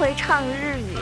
[0.00, 0.96] 会唱日语。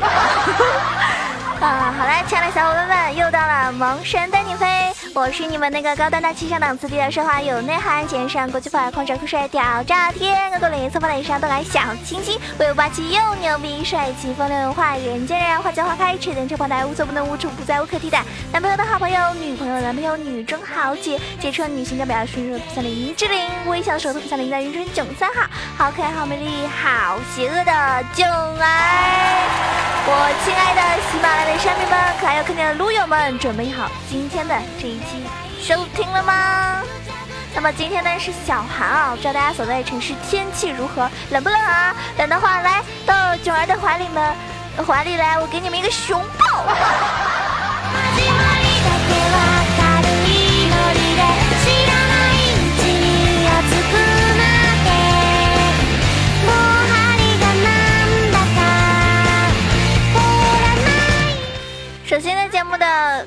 [1.60, 18.22] 啊， 好嘞，亲爱的小伙伴们，又到了萌神带你飞，我是你们那个高端大气上档次、低调奢华有内涵、肩上国际范儿、狂拽酷帅屌炸天、个个脸色发脸上都来小清新、威武霸气又牛逼、帅气风流文化、人见人爱、花见花开、车灯车炮台、无所不能、无处不在、无可替代。
[18.52, 28.28] 男朋友的好朋友，女朋友男朋友，女中豪杰，杰出女性代表，순수像林志玲，微笑的手特别像林在云春囧三号，好可爱、好美丽、好邪恶的囧
[28.60, 29.97] 儿。
[30.10, 30.80] 我亲爱的
[31.12, 35.22] 喜马拉雅的山民们，可爱又可爱的撸友们，准备好今天的这一期
[35.60, 36.80] 收听了吗？
[37.54, 41.94] 那么今天呢是小寒啊，不知道大家所在的城市天气如何，冷不冷啊？
[42.16, 44.34] 冷的话，来到囧儿的怀里们，
[44.86, 46.64] 怀里来，我给你们一个熊抱。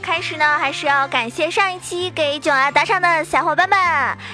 [0.01, 3.77] 开始呢，还是要感谢上一期给囧儿打赏的小伙伴们，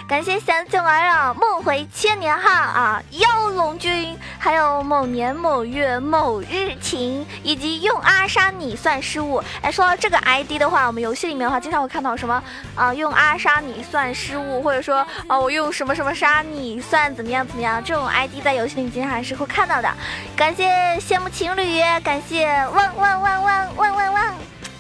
[0.08, 9.44] 感谢小囧儿啊，梦回千年号啊，妖龙君，还有某年某月某日晴，以及用阿莎你算失误。
[9.62, 12.42] 哎，说到这个 ID 的话，我们游戏里面的话，经常会看到什么
[12.76, 19.90] 啊，用阿莎你算失误，或者说啊，我用什么什么莎你算怎么样怎么样，这种 ID 在游戏里经常还是会看到的。
[20.36, 24.37] 感谢羡慕情侣，感谢汪汪汪汪汪汪汪。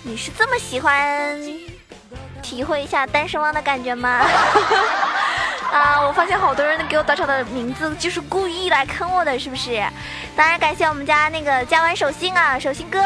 [0.08, 1.38] 你是这么喜欢
[2.42, 4.22] 体会一下单身汪的感觉吗？
[5.70, 9.86] 啊，我发现好多人给我打赏的名字就是故意来坑我的，是不是？
[10.34, 13.04] 当然感谢我们家那个加完手心啊，手心哥，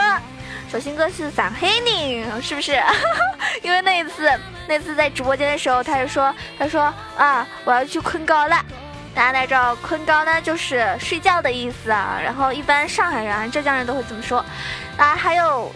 [0.71, 2.79] 手心哥是散黑你，是不是？
[3.63, 4.31] 因为那一次，
[4.67, 8.63] 那次在直播间的时候，他就说，他说啊，我要去困高了。
[9.15, 12.19] 大家来知道，困高呢就是睡觉的意思啊。
[12.23, 14.45] 然后一般上海人、浙江人都会这么说。
[14.97, 15.73] 啊，还有。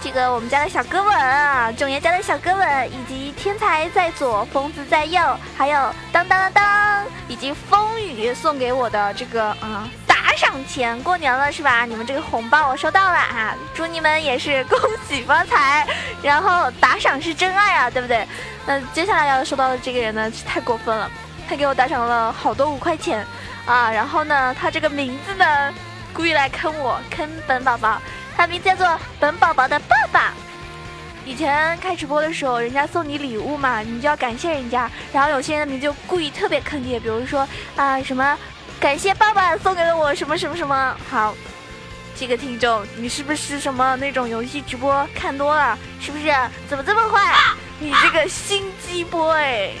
[0.00, 5.20] 这个我们家的小哥们啊，囧爷家的小哥们，以及天才在左，疯子在右，
[5.56, 11.84] 还有当当当当，以及风雨送给我的这个啊打赏钱，过年了是吧？
[11.84, 14.78] 你们这个红包我收到了哈，祝你们也是恭
[15.08, 15.84] 喜发财。
[16.22, 18.26] 然后打赏是真爱啊，对不对？
[18.66, 21.10] 那接下来要收到的这个人呢，是太过分了，
[21.48, 23.26] 他给我打赏了好多五块钱
[23.66, 25.74] 啊，然后呢，他这个名字呢，
[26.14, 28.00] 故意来坑我，坑本宝宝。
[28.38, 28.86] 他名叫做
[29.18, 30.32] 本宝宝的爸爸。
[31.24, 34.88] 以前开直播的时候，人家送你礼物嘛，你就要感谢人家。
[35.12, 38.38] 然后有些人的名就故意特别坑爹，比如说啊什么，
[38.78, 40.96] 感谢爸爸送给了我什么什么什么。
[41.10, 41.34] 好，
[42.16, 45.76] 这个听众，你是不是什么那种游戏直播看多了？
[46.00, 46.32] 是不是？
[46.68, 47.34] 怎么这么坏？
[47.80, 49.72] 你这个心机 boy。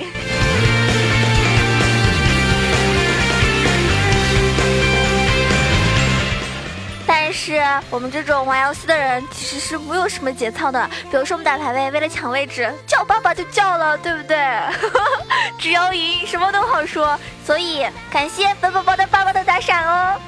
[7.10, 7.58] 但是
[7.88, 10.86] 我们这种玩游戏的人其实是没有什么节操的。
[11.10, 14.36] 比如说我们打排位，为了抢位置，叫爸爸就叫了，对不对？
[15.58, 17.18] 只要赢，什么都好说。
[17.46, 20.20] 所以感谢本宝宝的爸爸的打赏哦。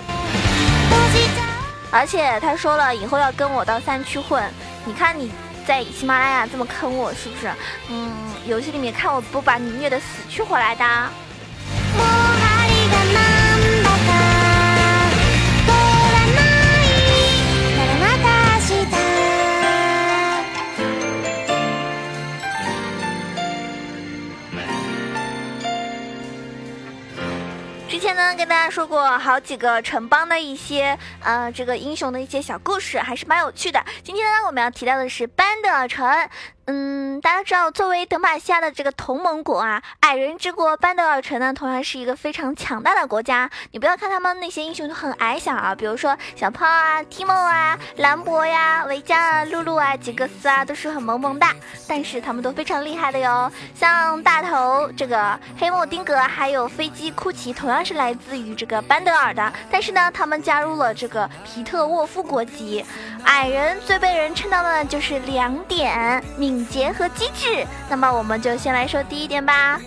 [1.93, 4.43] 而且他说了，以后要跟我到三区混。
[4.87, 5.31] 你看你
[5.67, 7.53] 在喜马拉雅这么坑我，是不是？
[7.91, 8.11] 嗯，
[8.47, 10.85] 游戏里面看我不把你虐得死去活来的。
[27.91, 33.85] 之前呢，跟大家说过好几个城邦的一些呃，这个英雄的一些小故事，还是蛮有趣的。
[34.05, 36.09] 今天呢，我们要提到的是班的城。
[36.73, 43.51] 嗯，大家知道，作为德玛西亚的这个同盟国啊，矮人之国班德尔城呢，同样是一个非常强大的国家。
[43.73, 51.53] 你不要看他们那些英雄都很矮小啊，比如说小胖啊、提莫啊、兰博呀、维加啊、露露啊、吉格斯啊，都是很萌萌哒，
[51.89, 53.51] 但是他们都非常厉害的哟。
[53.75, 62.85] 像大头这个黑莫丁格，还有飞机库奇，同样是来自于这个班德尔的，但是呢，他们加入了这个皮特沃夫国籍。
[63.25, 66.60] 矮人最被人称道的，就是两点敏。
[66.61, 69.81] 敏捷和机智，那么我们就先来说第一点吧。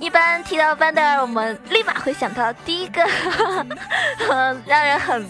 [0.00, 3.06] 一般提到班德尔，我们立马会想到第一个，
[4.64, 5.28] 让人很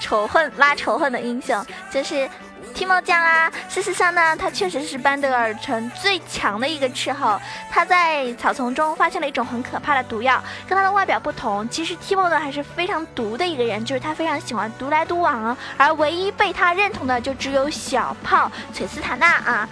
[0.00, 2.28] 仇恨、拉仇恨的英雄，就是。
[2.72, 7.38] 提莫酱啊，事实上呢，他确实是班德尔城最强的一个斥候。
[7.68, 19.68] 他在草丛中发现了一种很可怕的毒药，跟他的外表不同，其实提莫呢还是非常毒的一个人，就是他非常喜欢独来独往，而唯一被他认同的就只有小炮崔斯塔纳啊。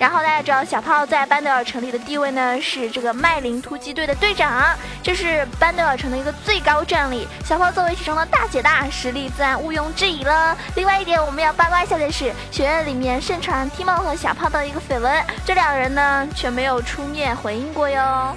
[0.00, 7.28] 然后大家知道小炮在班德尔城里的地位呢是这个麦林突击队的队长，这是班德尔城的一个最高战力。
[7.44, 10.56] 小炮作为其中的大姐大，实力自然毋庸置疑了。
[10.74, 18.34] 另外一点我们要八卦一下的是，学院里面盛传 Timo 和小炮的一个绯闻，这两人呢却没有出面回应过哟。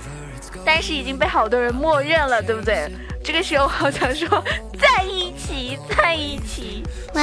[0.65, 2.91] 但是已经被好多人默认了，对不对？
[3.23, 4.43] 这个时候好想说
[4.77, 5.22] 在意
[5.73, 6.83] 起，在一起。
[7.13, 7.21] 哇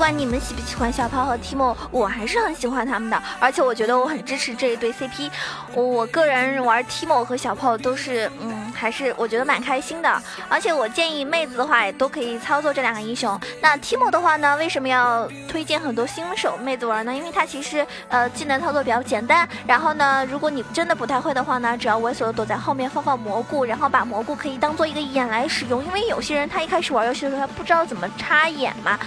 [0.10, 5.30] 管你们喜不喜欢小炮和提莫，我还是很喜欢他们的，而且我觉得我很支持这一对 CP。
[5.76, 10.20] 我个人玩提莫和小炮都是，嗯，还是我觉得蛮开心的。
[10.50, 13.40] 而且我建议妹子的话也都可以操作这两个英雄。
[13.62, 17.14] 那提莫的话呢，为什么要推荐很多新手妹子玩呢？
[17.14, 19.48] 因为它其实呃技能操作比较简单。
[19.68, 25.86] 然后呢，如果你真的不太会的话呢，只要猥琐的躲在后面放放蘑菇，然后把蘑菇可以当做一个眼来使用。
[25.86, 28.98] 因为有些人他一开始玩游戏的时候他不知道怎么插眼嘛。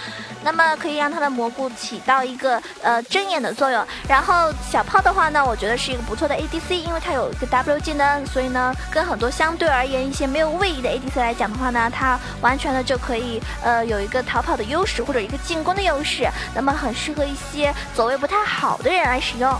[0.44, 19.58] 那么可以以让它的蘑菇起到一个呃睁眼的作用，然后小炮的话呢，我觉得是一个不错的 ADC，因为它有一个 W 技能，所以呢，跟很多相对而言一些没有位移的 ADC 来讲的话呢，它完全的就可以呃有一个逃跑的优势或者一个进攻的优势，那么很适合一些走位不太好的人来使用。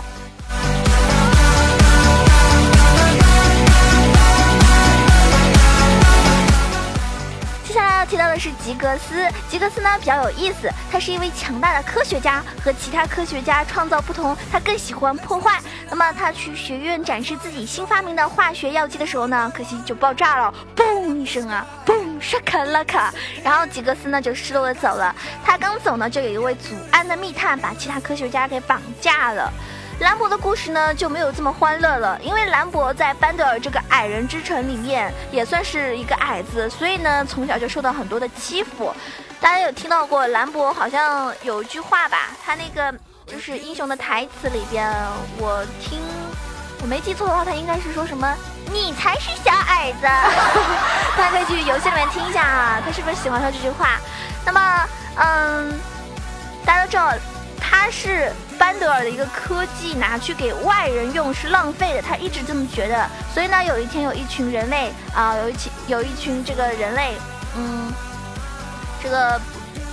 [8.05, 9.27] 提到的是吉格斯。
[9.49, 15.59] 吉格斯呢比较有意思，他是一位强大的科学家，和其他科学家创造不同，他更喜欢破坏。
[15.89, 23.13] 那么他去学院展示自己新发明的化学药剂的时候呢，可惜就爆炸了，嘣一声啊，嘣，沙卡拉卡。
[23.43, 25.15] 然后吉格斯呢就失落的走了。
[25.43, 29.51] 他刚走呢，就有一位祖安的密探把其他科学家给绑架了。
[29.99, 38.93] 兰博的故事呢就没有这么欢乐了，因为兰博在班德尔这个矮人之城里面也算是一个矮子，所以呢从小就受到很多的欺负。
[39.39, 42.31] 大家有听到过兰博好像有一句话吧？
[42.43, 42.93] 他那个
[43.25, 44.91] 就是英雄的台词里边，
[45.37, 46.01] 我听
[46.81, 48.35] 我没记错的话，他应该是说什么
[48.73, 50.01] “你才是小矮子”。
[51.15, 53.99] 大家可以去游戏里面听一下啊，他是不是喜欢说这句话？
[54.45, 55.79] 那么，嗯，
[56.65, 57.13] 大家都知道。
[57.65, 63.07] 他是班德尔的一个科技，拿去给外人用是浪费的，他一直这么觉得。
[63.33, 67.15] 所以呢，有一天有一群人类啊，有一群有一群这个人类，
[67.55, 67.91] 嗯，
[69.01, 69.39] 这个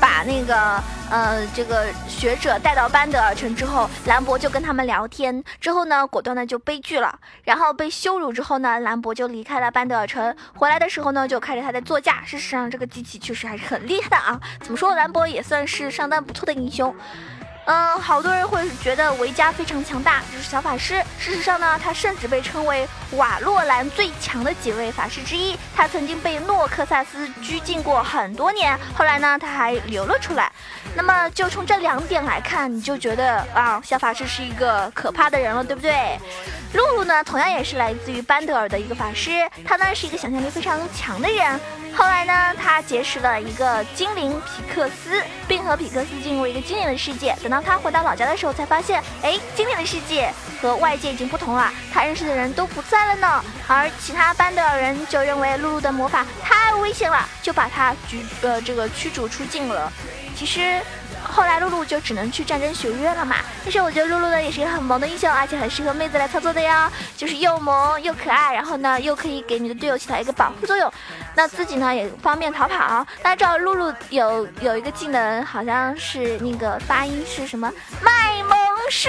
[0.00, 7.18] 把那个呃这个学者带到班德尔城之后，兰博就跟他们聊天，之后呢，果断的就悲剧了。
[7.44, 12.22] 然后被羞辱之后呢，兰博就离开了班德尔城，回来的时候呢，就开着他的座驾。
[12.24, 14.40] 事实上，这个机器确实还是很厉害的啊。
[14.60, 16.94] 怎么说，兰博也算是上单不错的英雄。
[17.70, 21.00] 嗯，好多人会觉得维嘉非常强大，就是小法师。
[21.20, 25.56] 事实上呢，他甚至被称为瓦洛兰最强的几位法师之一。
[25.72, 30.50] 他曾经被诺克萨斯拘禁过很多年，后来呢，他还流了出来。
[30.96, 36.18] 那么，就从这两点来看，你就觉得啊，小法师是一个可怕的人了，对不对？
[36.72, 41.60] 露露呢，同样也是来自于班德尔的一个法师，他呢是一个想象力非常强的人。
[41.96, 47.36] 后来呢，他结识了一个精灵皮克斯，并和皮克斯进入一个精灵的世界。
[47.42, 50.32] 等到他回到老家的时候，才发现，哎，精灵的世界
[50.62, 53.44] 和外界已经不同了，他认识的人都不在了呢。
[53.66, 59.92] 而其他班的人就认为露露的魔法太危险了，就把他驱呃这个驱逐出境了。
[60.36, 60.80] 其实。
[61.30, 63.36] 后来露露就只能去战争学院了嘛。
[63.62, 70.92] 但是我觉得露露呢也是一个很萌的英雄，而且很适合妹子来操作的哟，就是又萌又可爱，然后呢又可以给你的队友起到一个保护作用，
[71.34, 73.06] 那自己呢也方便逃跑。
[73.22, 77.70] 大家知道露露有有一个技能，好像是那个发音是什么
[78.02, 78.58] 卖萌
[78.90, 79.08] 术，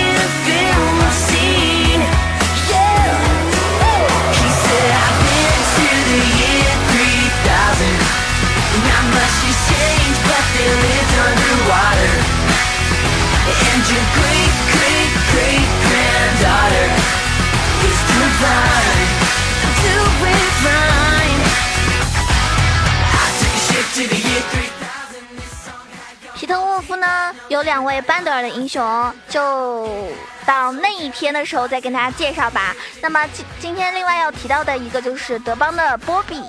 [27.76, 30.08] 两位班德尔的英雄，就
[30.46, 32.74] 到那一天的时候再跟大家介绍吧。
[33.02, 36.42] 那么今今天另外要提到的一个就是德邦的波比，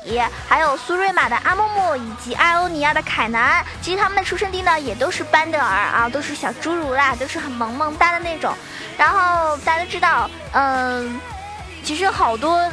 [0.48, 3.66] 还有苏瑞玛的阿木木，以及艾欧尼亚的凯南。
[3.82, 8.54] 其实他们的出生地呢也都是班德尔啊，都是小侏儒啦，都是很萌萌哒的那种。
[8.96, 11.20] 然后大家知道，嗯，
[11.82, 12.70] 其实好多。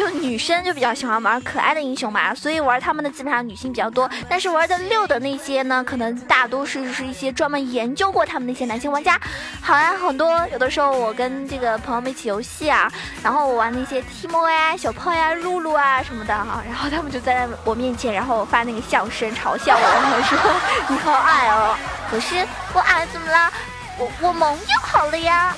[0.00, 4.10] 就女生就比较喜欢玩可爱的英雄嘛，所以玩他们的基本上女性比较多。
[4.30, 9.20] 但是玩的六的那些呢，可能大多数是一些专门研究过他们那些男性玩家。
[9.60, 12.90] 好像很多有的时候我跟这个朋友们一起游戏啊，
[13.22, 20.38] 然后我玩那些提莫呀、小炮呀、露露啊什么的哈，然后他们就在我面前，然后发那个笑声嘲笑我，然后说
[20.88, 21.76] 你好矮哦。
[22.10, 22.36] 可是
[22.72, 23.52] 我矮怎么了？
[23.98, 25.54] 我我萌就好了呀。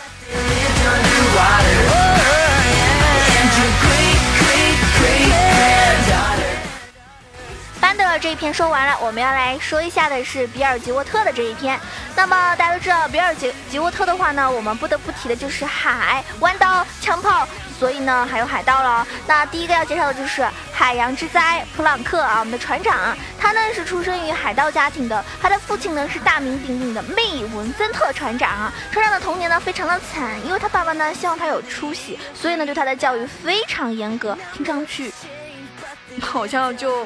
[7.81, 11.79] 班的这一篇说完了，我们要来说一下的是比尔吉沃特的这一篇。
[12.15, 17.47] 那么大家都知道，比尔吉吉沃特的话呢，我们不得不提的就是海、弯刀、枪炮，
[17.83, 19.05] 所以呢还有海盗了。
[19.27, 28.73] 那第一个要介绍的就是海洋之灾普朗克啊，我们的船长，他呢是出生于海盗家庭的，他的父亲呢是大名鼎鼎的魅文森特船长啊。
[28.93, 35.12] 船长的童年呢非常的惨，因为他爸爸呢希望他有出息，所以呢对他的教育非常严格，听上去
[36.21, 37.05] 好像就。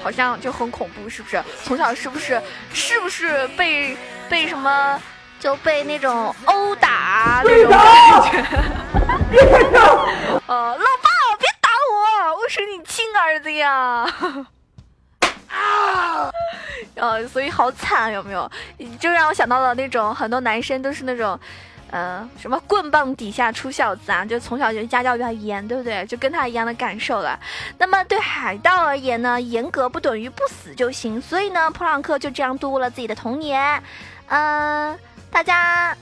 [0.00, 1.42] 好像就很恐怖，是不是？
[1.64, 2.40] 从小是不是
[2.72, 3.96] 是不是被
[4.28, 5.02] 被什么
[5.40, 6.87] 就被那种殴打
[7.44, 7.80] 那种感
[8.32, 8.38] 觉？
[10.46, 11.08] 呃，老爸
[11.38, 13.68] 别打我，我是你亲儿子呀！
[15.50, 16.30] 啊！
[16.94, 18.50] 呃，所以好惨，有没有？
[18.98, 21.38] 就让我想到了那种很多男生都是那种。
[21.90, 24.22] 呃，什么棍棒底下出孝子啊？
[24.22, 26.04] 就从小就家教比较严，对不对？
[26.04, 27.40] 就跟他一样的感受了。
[27.78, 31.18] 那么对海盗而言呢，严格不等于不死就行。
[31.18, 33.82] 所以呢，普朗克就这样度过了自己的童年。
[34.26, 34.98] 嗯，
[35.30, 35.96] 大家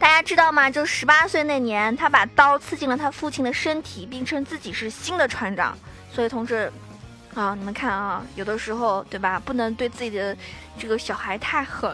[0.00, 0.68] 大家知道吗？
[0.68, 5.78] 就十八岁那年，他把刀刺进了他父亲的身体，并称自己是新的船长。
[6.12, 6.72] 所以同志。
[7.32, 10.36] 啊，你们看啊，有的时候对吧，不能对自己的
[10.76, 11.88] 这个小孩太狠。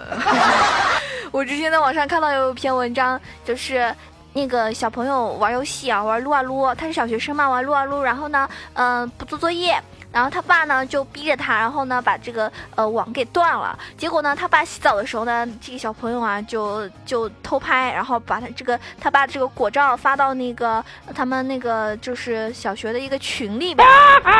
[1.31, 3.95] 我之前在网上看到有一篇文章，就是
[4.33, 9.79] 那个小朋友玩游戏啊，玩撸啊撸，他是小学生嘛，玩撸啊撸，然后呢，嗯，不做作业。
[10.17, 13.79] 然后他爸呢就逼着他，然后呢把这个呃网给断了。
[13.99, 20.83] 结果呢，他爸洗澡的时候呢，这个小朋友啊就就偷拍，然后把他这个他爸这个果照发到那个
[21.15, 23.87] 他们那个就是小学的一个群里边。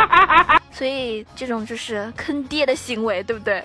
[0.73, 3.63] 所以这种就是坑爹的行为，对不对？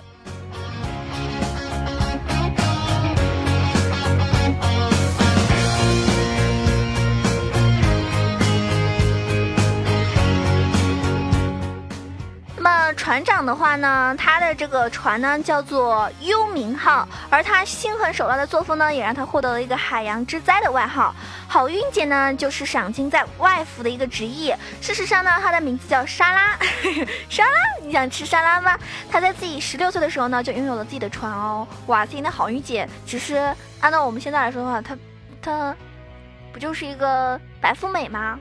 [12.95, 21.13] 船长的话呢，他的这个船呢叫做幽冥号，而他心狠手辣的作风呢，也让他获得了一个海洋之灾的外号。
[21.47, 24.57] 好运姐呢，就是赏金在外服的一个职业。
[24.81, 26.57] 事实上呢，她的名字叫沙拉。
[27.29, 27.51] 沙拉，
[27.83, 28.77] 你想吃沙拉吗？
[29.09, 31.67] 她在自己十六岁的时候呢，就拥有了自己的船哦。
[31.87, 34.97] 哇塞，那好运姐只是按照我们现在来说的话，她
[35.41, 35.75] 她
[36.53, 38.39] 不就是一个白富美吗？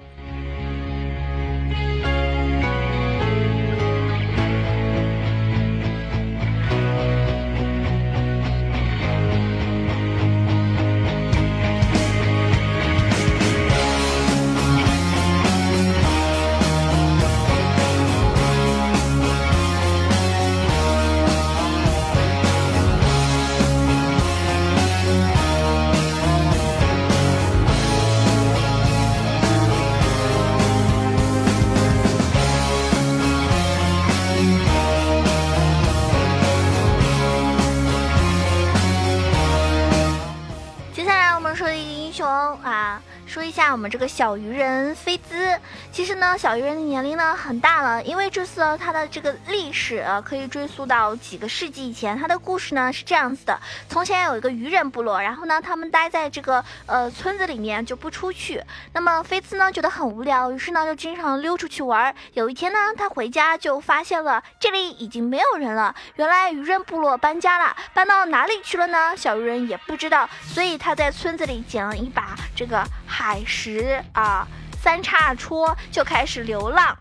[43.70, 45.56] 那我们这个小鱼人菲兹，
[45.92, 52.16] 其实呢，小鱼人的年龄呢很大了，因为这次他的这个历史可以追溯到几个世纪以前。
[52.16, 58.62] 他的故事呢是这样子的：从前有一个鱼人部落，然后呢，他们待在这个呃村子里面就不出去。
[58.92, 62.14] 那么菲兹呢觉得很无聊，于是呢就经常溜出去玩。
[62.34, 69.16] 有一天呢，他回家就发现了这里已经没有人了，原来鱼人部落搬家了，搬到哪里去了呢？
[69.16, 72.82] 小鱼人也不知道，所以他在村子里捡了一把这个。
[73.12, 74.46] 海石啊，
[74.82, 76.96] 三叉戳就开始流浪。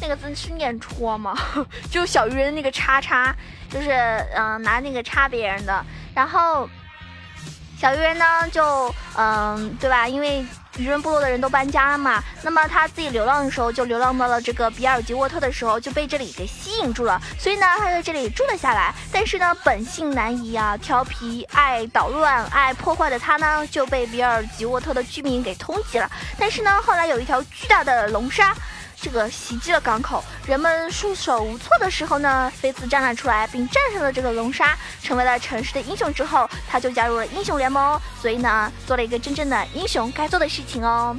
[0.00, 1.34] 那个字是念戳吗？
[1.90, 3.34] 就小鱼人那个叉叉，
[3.70, 3.90] 就是
[4.34, 5.84] 嗯拿那个叉别人的。
[6.14, 6.68] 然后
[7.78, 10.08] 小鱼人呢，就嗯对吧？
[10.08, 10.44] 因为
[10.78, 18.94] 鱼人部落的人都搬家了嘛，那么他自己流浪的时候，就流浪到了这个比尔吉沃特的时候，就被这里给吸引住了，所以呢，他在这里住了下来。
[19.12, 26.10] 但是呢，本性难移啊，调皮、爱捣乱、爱破坏的他呢，就被比尔吉沃特的居民给通缉了。
[26.38, 28.54] 但是呢，后来有一条巨大的龙鲨。
[29.00, 30.24] 这个袭击了港口。
[30.46, 41.16] 人们束手无措的时候呢，菲茨站了出来，并战胜了这个龙鲨，成为了城市的英雄之后，他就加入了英雄联盟，所以呢，做了一个真正的英雄该做的事情哦。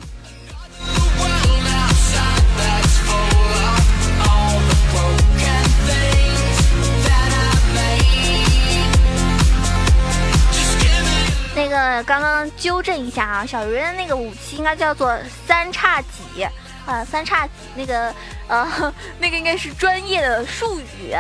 [11.55, 15.17] 那个刚刚纠正一下啊，小鱼的那个武器应该叫做
[15.47, 16.47] 三叉戟，
[16.87, 18.13] 呃，三叉戟那个
[18.47, 21.13] 呃， 那个应该是专业的术语。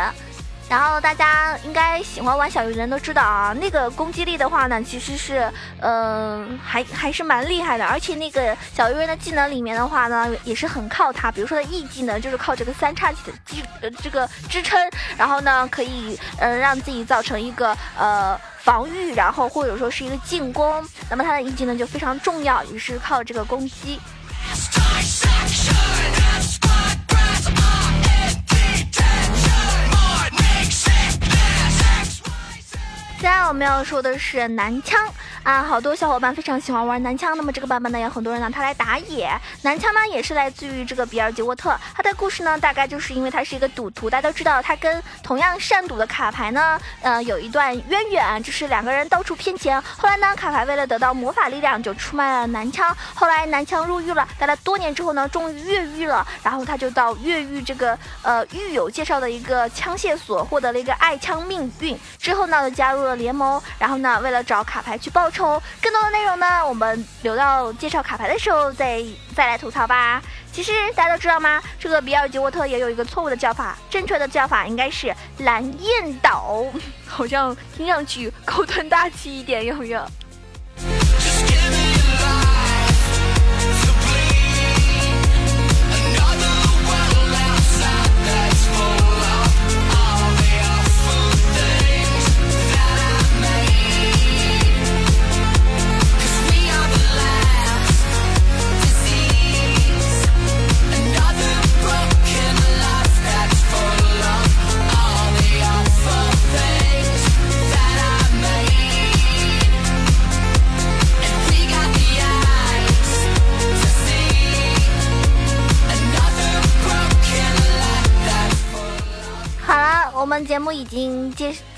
[0.69, 7.85] 然后大家应该喜欢玩小鱼人都知道啊，那个攻击力的话呢，其实是，嗯，还还是蛮厉害的。
[7.85, 14.77] 而且那个小鱼人的技能里面的话呢，也是很靠他，比如说他 E 技能就是靠这个三叉戟的支呃这个支撑，
[15.17, 20.85] 然后呢可以呃让自己造成一个呃防御，然后或者说是一个进攻。
[21.09, 23.97] 那么他的 E 技能就非常重要，也是靠这个攻击。
[33.19, 34.99] 现在我们要说的是男枪。
[35.47, 39.31] 啊，好多小伙伴非常喜欢玩男枪，那么这个版本呢，有很多人拿它来打野。
[39.61, 49.81] 男枪呢，也是来自于这个比尔吉沃特，他的故事呢，大概就是因为他是一个赌徒，大家都知道他跟同样善赌的卡牌呢， 呃，有一段渊源，就是两个人到处骗钱。
[49.81, 52.93] 后来呢，卡牌为了得到魔法力量，就出卖了男枪。
[53.15, 61.97] 后来男枪入狱了，待了多年之后呢，终于越狱了，然后他就到越狱这个呃狱友介绍的一个枪械所，获得了一个爱枪命运。
[62.19, 65.61] 之后呢，就加入了联盟，然后呢，为了找卡牌去报仇从。
[65.81, 69.03] 更多的内容呢，我们留到介绍卡牌的时候再
[69.35, 70.21] 再来吐槽吧。
[70.51, 71.61] 其实大家都知道吗？
[71.79, 76.65] 这个比尔吉沃特也有一个错误的叫法，正确的叫法应该是蓝焰岛，
[77.07, 80.03] 好像听上去高端大气一点，有没有？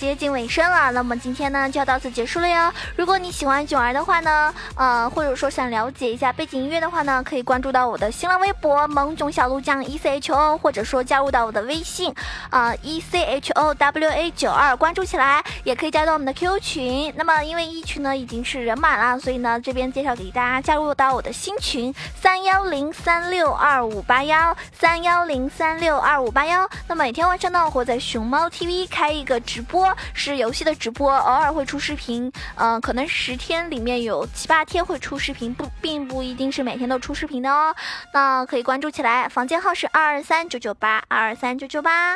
[0.10, 2.74] 接近尾声了，那么今天呢就要到此结束了哟。
[2.95, 12.12] 如果你喜欢囧儿的话呢，呃，或者说想了解一下背景音乐的话呢，可以关注到我的新浪微博萌囧小鹿酱 E C H O，或者说加入到我的微信
[12.50, 17.13] 呃 E C H O W A 九二，关注起来，也可以加到我们的 QQ 群。
[17.15, 26.67] 那么因为一群呢已经是人满了，所以呢这边介绍给大家加入到我的新群三幺零三六二五八幺三幺零三六二五八幺。
[26.88, 28.26] 那么每天晚上呢，我会在熊。
[28.30, 37.76] 猫 TV 开一个直播，是游戏的直播，偶尔会出视频，嗯，可能十天里面有七八天会出视频，不，并不一定是每天都出视频的哦。
[38.14, 42.16] 那可以关注起来，房间号是二二三九九八二二三九九八。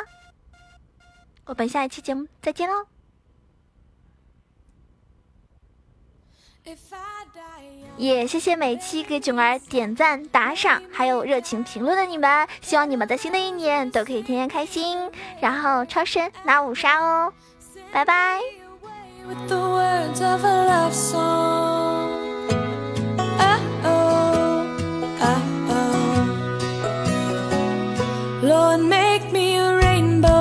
[1.46, 2.86] 我们下一期节目再见喽。
[7.96, 12.48] 也谢谢每期给囧儿点赞、打赏，还有热情评论的你们。
[12.62, 17.32] 希望你们在新的一年都可以天天开心，然后超神拿五杀哦！
[17.94, 18.34] Bye bye.